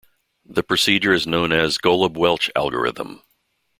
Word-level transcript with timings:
This 0.43 0.65
procedure 0.65 1.13
is 1.13 1.27
known 1.27 1.51
as 1.51 1.77
"Golub-Welsch 1.77 2.49
algorithm". 2.55 3.21